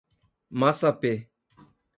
Massapê 0.59 1.15